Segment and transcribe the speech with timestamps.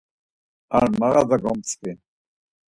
[0.77, 1.91] Ar mağaza gomtzi.